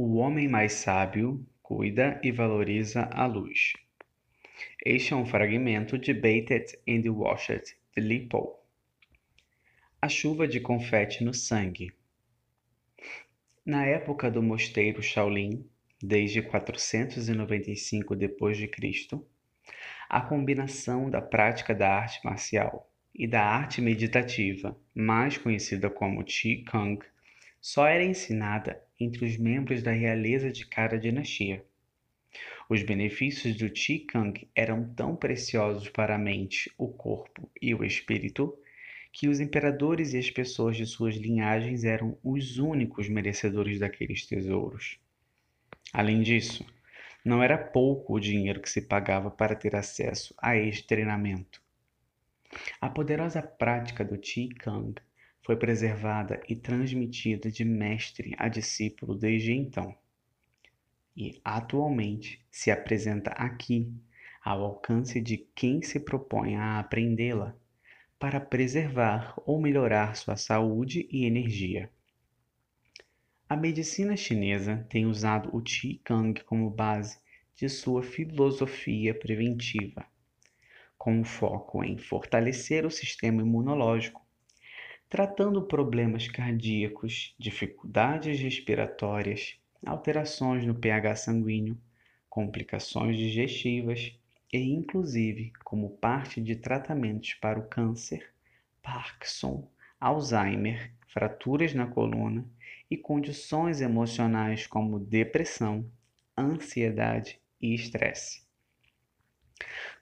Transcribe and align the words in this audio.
O 0.00 0.18
homem 0.18 0.46
mais 0.46 0.74
sábio 0.74 1.44
cuida 1.60 2.20
e 2.22 2.30
valoriza 2.30 3.10
a 3.12 3.26
luz. 3.26 3.72
Este 4.86 5.12
é 5.12 5.16
um 5.16 5.26
fragmento 5.26 5.98
de 5.98 6.14
Bathed 6.14 6.78
and 6.88 7.10
Washed, 7.10 7.76
de 7.96 8.00
Lipo. 8.00 8.60
A 10.00 10.08
chuva 10.08 10.46
de 10.46 10.60
confete 10.60 11.24
no 11.24 11.34
sangue. 11.34 11.92
Na 13.66 13.86
época 13.86 14.30
do 14.30 14.40
mosteiro 14.40 15.02
Shaolin, 15.02 15.68
desde 16.00 16.42
495 16.42 18.14
d.C., 18.14 19.20
a 20.08 20.20
combinação 20.20 21.10
da 21.10 21.20
prática 21.20 21.74
da 21.74 21.92
arte 21.92 22.20
marcial 22.24 22.88
e 23.12 23.26
da 23.26 23.42
arte 23.42 23.80
meditativa, 23.80 24.78
mais 24.94 25.36
conhecida 25.36 25.90
como 25.90 26.22
Qi 26.22 26.64
Kung, 26.70 27.00
só 27.60 27.86
era 27.86 28.04
ensinada 28.04 28.82
entre 28.98 29.24
os 29.24 29.36
membros 29.36 29.82
da 29.82 29.92
realeza 29.92 30.50
de 30.50 30.66
cada 30.66 30.98
dinastia. 30.98 31.64
Os 32.68 32.82
benefícios 32.82 33.56
do 33.56 33.70
Qi 33.70 34.06
Kung 34.12 34.34
eram 34.54 34.92
tão 34.94 35.16
preciosos 35.16 35.88
para 35.88 36.14
a 36.14 36.18
mente, 36.18 36.70
o 36.76 36.88
corpo 36.88 37.50
e 37.60 37.74
o 37.74 37.82
espírito 37.82 38.56
que 39.10 39.28
os 39.28 39.40
imperadores 39.40 40.12
e 40.12 40.18
as 40.18 40.30
pessoas 40.30 40.76
de 40.76 40.86
suas 40.86 41.16
linhagens 41.16 41.82
eram 41.84 42.18
os 42.22 42.58
únicos 42.58 43.08
merecedores 43.08 43.78
daqueles 43.78 44.26
tesouros. 44.26 44.98
Além 45.92 46.20
disso, 46.20 46.64
não 47.24 47.42
era 47.42 47.56
pouco 47.56 48.14
o 48.14 48.20
dinheiro 48.20 48.60
que 48.60 48.70
se 48.70 48.82
pagava 48.82 49.30
para 49.30 49.56
ter 49.56 49.74
acesso 49.74 50.34
a 50.38 50.56
este 50.56 50.86
treinamento. 50.86 51.62
A 52.80 52.88
poderosa 52.88 53.42
prática 53.42 54.04
do 54.04 54.18
Qi 54.18 54.50
Kung 54.62 54.94
foi 55.48 55.56
preservada 55.56 56.42
e 56.46 56.54
transmitida 56.54 57.50
de 57.50 57.64
mestre 57.64 58.34
a 58.36 58.48
discípulo 58.50 59.14
desde 59.14 59.54
então. 59.54 59.96
E 61.16 61.40
atualmente 61.42 62.44
se 62.50 62.70
apresenta 62.70 63.30
aqui 63.30 63.90
ao 64.44 64.62
alcance 64.62 65.22
de 65.22 65.38
quem 65.54 65.80
se 65.80 66.00
propõe 66.00 66.56
a 66.56 66.78
aprendê-la 66.78 67.56
para 68.18 68.38
preservar 68.38 69.32
ou 69.46 69.58
melhorar 69.58 70.16
sua 70.16 70.36
saúde 70.36 71.08
e 71.10 71.24
energia. 71.24 71.90
A 73.48 73.56
medicina 73.56 74.18
chinesa 74.18 74.86
tem 74.90 75.06
usado 75.06 75.48
o 75.56 75.62
Qigong 75.62 76.44
como 76.44 76.68
base 76.68 77.18
de 77.56 77.70
sua 77.70 78.02
filosofia 78.02 79.18
preventiva, 79.18 80.04
com 80.98 81.24
foco 81.24 81.82
em 81.82 81.96
fortalecer 81.96 82.84
o 82.84 82.90
sistema 82.90 83.40
imunológico, 83.40 84.27
tratando 85.08 85.62
problemas 85.62 86.28
cardíacos, 86.28 87.34
dificuldades 87.38 88.38
respiratórias, 88.40 89.56
alterações 89.84 90.66
no 90.66 90.74
pH 90.74 91.16
sanguíneo, 91.16 91.78
complicações 92.28 93.16
digestivas 93.16 94.14
e, 94.52 94.58
inclusive, 94.58 95.52
como 95.64 95.90
parte 95.96 96.42
de 96.42 96.56
tratamentos 96.56 97.34
para 97.34 97.58
o 97.58 97.66
câncer, 97.66 98.32
Parkinson, 98.82 99.66
Alzheimer, 99.98 100.92
fraturas 101.06 101.72
na 101.72 101.86
coluna 101.86 102.44
e 102.90 102.96
condições 102.96 103.80
emocionais 103.80 104.66
como 104.66 105.00
depressão, 105.00 105.90
ansiedade 106.36 107.40
e 107.60 107.74
estresse. 107.74 108.46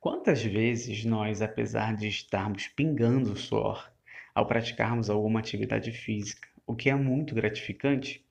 Quantas 0.00 0.42
vezes 0.42 1.04
nós, 1.04 1.42
apesar 1.42 1.94
de 1.94 2.08
estarmos 2.08 2.68
pingando 2.68 3.36
suor 3.36 3.91
ao 4.34 4.46
praticarmos 4.46 5.10
alguma 5.10 5.40
atividade 5.40 5.92
física, 5.92 6.48
o 6.66 6.74
que 6.74 6.88
é 6.88 6.94
muito 6.94 7.34
gratificante, 7.34 8.24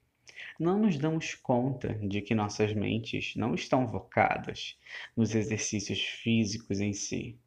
não 0.59 0.80
nos 0.80 0.97
damos 0.97 1.33
conta 1.35 1.94
de 1.95 2.21
que 2.21 2.35
nossas 2.35 2.73
mentes 2.73 3.35
não 3.35 3.55
estão 3.55 3.88
focadas 3.88 4.77
nos 5.16 5.33
exercícios 5.35 5.99
físicos 6.02 6.79
em 6.79 6.94
si, 6.94 7.38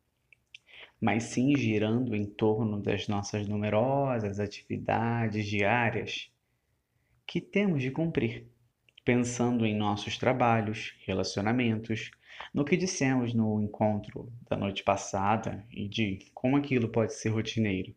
mas 1.00 1.24
sim 1.24 1.56
girando 1.56 2.14
em 2.14 2.24
torno 2.24 2.80
das 2.80 3.08
nossas 3.08 3.46
numerosas 3.46 4.40
atividades 4.40 5.46
diárias 5.46 6.30
que 7.26 7.40
temos 7.40 7.82
de 7.82 7.90
cumprir, 7.90 8.46
pensando 9.04 9.66
em 9.66 9.76
nossos 9.76 10.16
trabalhos, 10.16 10.94
relacionamentos, 11.04 12.10
no 12.52 12.64
que 12.64 12.76
dissemos 12.76 13.34
no 13.34 13.60
encontro 13.60 14.32
da 14.48 14.56
noite 14.56 14.82
passada 14.82 15.64
e 15.70 15.88
de 15.88 16.18
como 16.34 16.56
aquilo 16.56 16.88
pode 16.88 17.14
ser 17.14 17.28
rotineiro. 17.28 17.94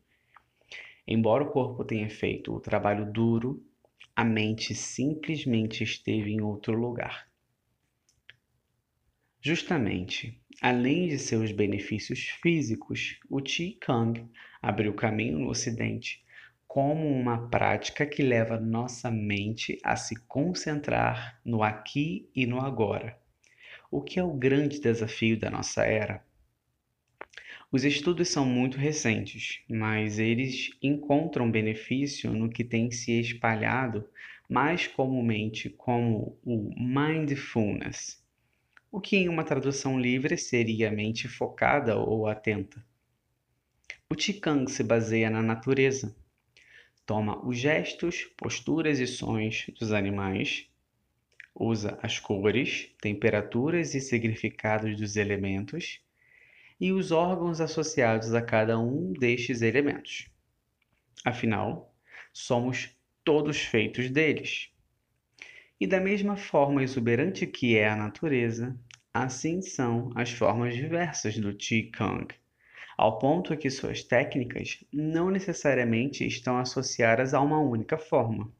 Embora 1.07 1.43
o 1.43 1.51
corpo 1.51 1.85
tenha 1.85 2.09
feito 2.09 2.53
o 2.53 2.59
trabalho 2.59 3.09
duro 3.11 3.63
a 4.15 4.25
mente 4.25 4.73
simplesmente 4.75 5.83
esteve 5.83 6.31
em 6.31 6.41
outro 6.41 6.73
lugar. 6.73 7.27
Justamente, 9.39 10.41
além 10.59 11.07
de 11.07 11.17
seus 11.17 11.51
benefícios 11.51 12.29
físicos, 12.41 13.19
o 13.29 13.39
Qigong 13.39 14.27
abriu 14.61 14.93
caminho 14.93 15.39
no 15.39 15.49
Ocidente 15.49 16.25
como 16.67 17.07
uma 17.07 17.47
prática 17.47 18.05
que 18.05 18.21
leva 18.21 18.59
nossa 18.59 19.09
mente 19.09 19.79
a 19.83 19.95
se 19.95 20.15
concentrar 20.27 21.39
no 21.45 21.63
aqui 21.63 22.29
e 22.35 22.45
no 22.45 22.59
agora, 22.59 23.17
o 23.89 24.01
que 24.01 24.19
é 24.19 24.23
o 24.23 24.33
grande 24.33 24.81
desafio 24.81 25.39
da 25.39 25.49
nossa 25.49 25.85
era. 25.85 26.26
Os 27.69 27.83
estudos 27.83 28.29
são 28.29 28.45
muito 28.45 28.77
recentes, 28.77 29.61
mas 29.69 30.19
eles 30.19 30.69
encontram 30.81 31.51
benefício 31.51 32.31
no 32.31 32.49
que 32.49 32.63
tem 32.63 32.89
se 32.91 33.19
espalhado 33.19 34.07
mais 34.49 34.87
comumente 34.87 35.69
como 35.69 36.39
o 36.45 36.73
mindfulness, 36.77 38.25
o 38.89 39.01
que 39.01 39.17
em 39.17 39.27
uma 39.27 39.43
tradução 39.43 39.99
livre 39.99 40.37
seria 40.37 40.89
mente 40.89 41.27
focada 41.27 41.97
ou 41.97 42.25
atenta. 42.25 42.81
O 44.09 44.15
Qigong 44.15 44.71
se 44.71 44.81
baseia 44.81 45.29
na 45.29 45.41
natureza. 45.41 46.15
Toma 47.05 47.45
os 47.45 47.57
gestos, 47.57 48.23
posturas 48.37 49.01
e 49.01 49.05
sons 49.05 49.65
dos 49.77 49.91
animais, 49.91 50.69
usa 51.53 51.99
as 52.01 52.17
cores, 52.17 52.95
temperaturas 53.01 53.93
e 53.93 53.99
significados 53.99 54.95
dos 54.95 55.17
elementos 55.17 55.99
e 56.79 56.91
os 56.91 57.11
órgãos 57.11 57.59
associados 57.59 58.33
a 58.33 58.41
cada 58.41 58.79
um 58.79 59.13
destes 59.13 59.61
elementos. 59.61 60.29
Afinal, 61.25 61.93
somos 62.31 62.95
todos 63.23 63.57
feitos 63.57 64.09
deles. 64.09 64.71
E 65.79 65.85
da 65.85 65.99
mesma 65.99 66.37
forma 66.37 66.83
exuberante 66.83 67.45
que 67.45 67.75
é 67.77 67.89
a 67.89 67.95
natureza, 67.95 68.79
assim 69.13 69.61
são 69.61 70.11
as 70.15 70.31
formas 70.31 70.75
diversas 70.75 71.37
do 71.37 71.53
Qigong, 71.53 72.27
ao 72.97 73.19
ponto 73.19 73.57
que 73.57 73.69
suas 73.69 74.03
técnicas 74.03 74.83
não 74.91 75.29
necessariamente 75.29 76.25
estão 76.25 76.57
associadas 76.57 77.33
a 77.33 77.41
uma 77.41 77.59
única 77.59 77.97
forma. 77.97 78.51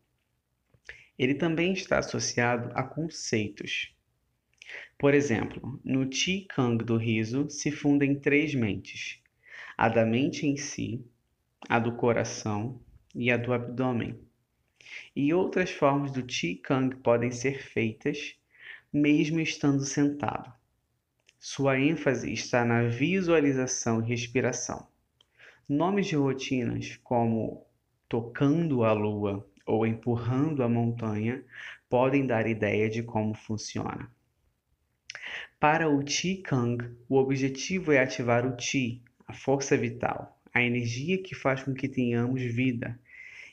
Ele 1.17 1.33
também 1.33 1.73
está 1.73 1.97
associado 1.99 2.71
a 2.75 2.83
conceitos, 2.83 3.95
por 4.97 5.13
exemplo, 5.13 5.79
no 5.83 6.09
Qi-Kang 6.09 6.83
do 6.83 6.97
riso 6.97 7.47
se 7.49 7.71
fundem 7.71 8.19
três 8.19 8.55
mentes: 8.55 9.21
a 9.77 9.87
da 9.89 10.03
mente 10.03 10.47
em 10.47 10.57
si, 10.57 11.05
a 11.69 11.77
do 11.77 11.91
coração 11.95 12.81
e 13.13 13.29
a 13.29 13.37
do 13.37 13.53
abdômen. 13.53 14.19
E 15.15 15.33
outras 15.33 15.69
formas 15.69 16.11
do 16.11 16.23
Qi-Kang 16.23 16.95
podem 16.97 17.29
ser 17.29 17.61
feitas 17.61 18.35
mesmo 18.91 19.39
estando 19.39 19.85
sentado. 19.85 20.51
Sua 21.39 21.79
ênfase 21.79 22.33
está 22.33 22.65
na 22.65 22.83
visualização 22.87 24.01
e 24.01 24.07
respiração. 24.07 24.87
Nomes 25.69 26.07
de 26.07 26.15
rotinas 26.15 26.97
como 27.03 27.67
tocando 28.09 28.83
a 28.83 28.93
lua 28.93 29.47
ou 29.65 29.85
empurrando 29.85 30.63
a 30.63 30.69
montanha 30.69 31.43
podem 31.87 32.25
dar 32.25 32.47
ideia 32.47 32.89
de 32.89 33.03
como 33.03 33.35
funciona. 33.35 34.09
Para 35.59 35.89
o 35.89 36.03
Qi-Kang, 36.03 36.87
o 37.09 37.15
objetivo 37.15 37.91
é 37.91 37.97
ativar 37.97 38.45
o 38.45 38.55
Qi, 38.55 39.01
a 39.27 39.33
força 39.33 39.75
vital, 39.75 40.39
a 40.53 40.61
energia 40.61 41.17
que 41.17 41.33
faz 41.33 41.63
com 41.63 41.73
que 41.73 41.89
tenhamos 41.89 42.43
vida, 42.43 42.99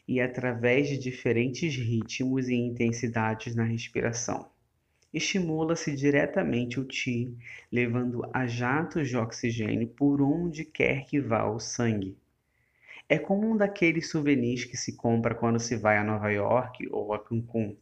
e 0.06 0.20
através 0.20 0.86
de 0.86 0.98
diferentes 0.98 1.74
ritmos 1.74 2.50
e 2.50 2.54
intensidades 2.56 3.54
na 3.56 3.64
respiração. 3.64 4.50
Estimula-se 5.14 5.96
diretamente 5.96 6.78
o 6.78 6.84
Qi, 6.84 7.34
levando 7.72 8.28
a 8.34 8.46
jatos 8.46 9.08
de 9.08 9.16
oxigênio 9.16 9.88
por 9.88 10.20
onde 10.20 10.62
quer 10.62 11.06
que 11.06 11.18
vá 11.18 11.48
o 11.48 11.58
sangue. 11.58 12.18
É 13.08 13.18
como 13.18 13.50
um 13.50 13.56
daqueles 13.56 14.10
souvenirs 14.10 14.66
que 14.66 14.76
se 14.76 14.94
compra 14.94 15.34
quando 15.34 15.58
se 15.58 15.74
vai 15.74 15.96
a 15.96 16.04
Nova 16.04 16.30
York 16.30 16.86
ou 16.90 17.14
a 17.14 17.18
Cancún 17.18 17.74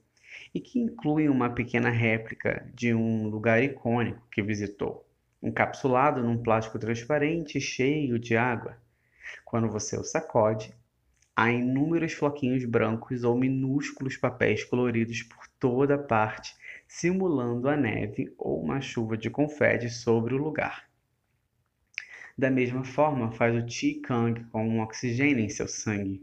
e 0.55 0.61
que 0.61 0.79
inclui 0.79 1.29
uma 1.29 1.50
pequena 1.50 1.90
réplica 1.90 2.69
de 2.75 2.94
um 2.94 3.29
lugar 3.29 3.62
icônico 3.62 4.26
que 4.31 4.43
visitou, 4.43 5.06
encapsulado 5.43 6.23
num 6.23 6.43
plástico 6.43 6.79
transparente 6.79 7.61
cheio 7.61 8.19
de 8.19 8.37
água. 8.37 8.76
Quando 9.44 9.69
você 9.69 9.96
o 9.96 10.05
sacode, 10.05 10.75
Há 11.34 11.50
inúmeros 11.50 12.12
floquinhos 12.12 12.62
brancos 12.67 13.25
ou 13.25 13.34
minúsculos 13.34 14.19
papéis 14.19 14.62
coloridos 14.64 15.23
por 15.23 15.49
toda 15.58 15.96
parte, 15.96 16.55
simulando 16.87 17.70
a 17.70 17.76
neve 17.76 18.35
ou 18.37 18.62
uma 18.62 18.82
chuva 18.82 19.17
de 19.17 19.31
confete 19.31 19.88
sobre 19.88 20.35
o 20.35 20.38
lugar. 20.38 20.87
Da 22.37 22.50
mesma 22.50 22.85
forma, 22.85 23.32
faz 23.32 23.56
o 23.56 23.64
Qi 23.64 23.94
Kang 24.02 24.44
com 24.50 24.69
um 24.69 24.81
oxigênio 24.81 25.43
em 25.43 25.49
seu 25.49 25.67
sangue. 25.67 26.23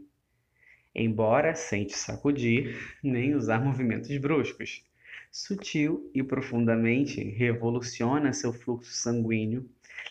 Embora 0.94 1.54
sem 1.54 1.84
te 1.84 1.96
sacudir, 1.96 2.76
nem 3.02 3.34
usar 3.34 3.64
movimentos 3.64 4.16
bruscos. 4.18 4.84
Sutil 5.30 6.10
e 6.12 6.22
profundamente 6.22 7.22
revoluciona 7.22 8.32
seu 8.32 8.52
fluxo 8.52 8.92
sanguíneo, 8.92 9.68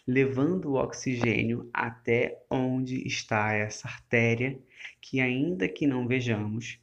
levando 0.07 0.71
o 0.71 0.75
oxigênio 0.75 1.69
até 1.73 2.41
onde 2.49 3.05
está 3.05 3.53
essa 3.53 3.87
artéria 3.87 4.57
que, 5.01 5.19
ainda 5.19 5.67
que 5.67 5.85
não 5.85 6.07
vejamos, 6.07 6.79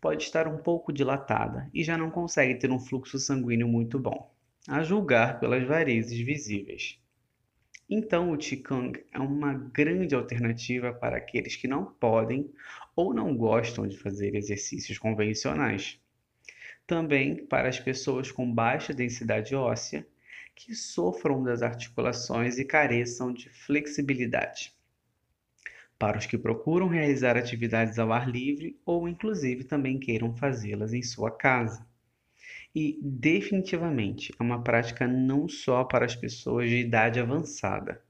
pode 0.00 0.22
estar 0.22 0.46
um 0.46 0.58
pouco 0.58 0.92
dilatada 0.92 1.68
e 1.74 1.82
já 1.82 1.96
não 1.96 2.10
consegue 2.10 2.54
ter 2.54 2.70
um 2.70 2.78
fluxo 2.78 3.18
sanguíneo 3.18 3.66
muito 3.66 3.98
bom, 3.98 4.32
a 4.68 4.82
julgar 4.84 5.40
pelas 5.40 5.66
varizes 5.66 6.18
visíveis. 6.20 7.00
Então, 7.92 8.32
o 8.32 8.38
Qigong 8.38 9.04
é 9.12 9.18
uma 9.18 9.52
grande 9.52 10.14
alternativa 10.14 10.92
para 10.92 11.16
aqueles 11.16 11.56
que 11.56 11.66
não 11.66 11.84
podem 11.84 12.48
ou 12.94 13.14
não 13.14 13.36
gostam 13.36 13.86
de 13.86 13.96
fazer 13.96 14.34
exercícios 14.34 14.98
convencionais. 14.98 16.00
Também 16.86 17.46
para 17.46 17.68
as 17.68 17.78
pessoas 17.78 18.30
com 18.32 18.52
baixa 18.52 18.92
densidade 18.92 19.54
óssea 19.54 20.06
que 20.54 20.74
sofram 20.74 21.42
das 21.42 21.62
articulações 21.62 22.58
e 22.58 22.64
careçam 22.64 23.32
de 23.32 23.48
flexibilidade. 23.48 24.74
Para 25.98 26.18
os 26.18 26.26
que 26.26 26.38
procuram 26.38 26.88
realizar 26.88 27.36
atividades 27.36 27.98
ao 27.98 28.12
ar 28.12 28.28
livre 28.28 28.78
ou, 28.86 29.08
inclusive, 29.08 29.64
também 29.64 29.98
queiram 29.98 30.34
fazê-las 30.34 30.92
em 30.92 31.02
sua 31.02 31.30
casa. 31.30 31.86
E 32.74 32.98
definitivamente 33.02 34.32
é 34.38 34.42
uma 34.42 34.62
prática 34.62 35.06
não 35.06 35.48
só 35.48 35.84
para 35.84 36.06
as 36.06 36.16
pessoas 36.16 36.68
de 36.70 36.76
idade 36.76 37.20
avançada. 37.20 38.02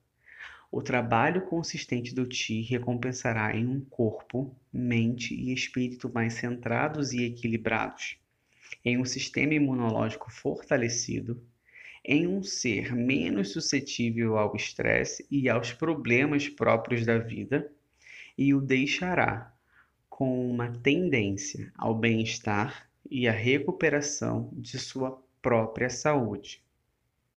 O 0.72 0.80
trabalho 0.80 1.46
consistente 1.46 2.14
do 2.14 2.24
Ti 2.24 2.60
recompensará 2.62 3.56
em 3.56 3.66
um 3.66 3.80
corpo, 3.80 4.56
mente 4.72 5.34
e 5.34 5.52
espírito 5.52 6.08
mais 6.12 6.34
centrados 6.34 7.12
e 7.12 7.24
equilibrados, 7.24 8.16
em 8.84 8.96
um 8.96 9.04
sistema 9.04 9.52
imunológico 9.52 10.30
fortalecido, 10.30 11.42
em 12.04 12.28
um 12.28 12.40
ser 12.42 12.94
menos 12.94 13.50
suscetível 13.52 14.38
ao 14.38 14.54
estresse 14.54 15.26
e 15.28 15.48
aos 15.48 15.72
problemas 15.72 16.48
próprios 16.48 17.04
da 17.04 17.18
vida, 17.18 17.68
e 18.38 18.54
o 18.54 18.60
deixará 18.60 19.52
com 20.08 20.48
uma 20.48 20.70
tendência 20.70 21.72
ao 21.76 21.94
bem-estar 21.96 22.88
e 23.10 23.26
a 23.26 23.32
recuperação 23.32 24.50
de 24.52 24.78
sua 24.78 25.20
própria 25.42 25.90
saúde. 25.90 26.62